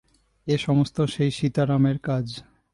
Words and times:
এ-সমস্ত 0.47 1.01
সেই 1.01 1.31
সীতারামের 1.31 1.97
কাজ। 1.99 2.25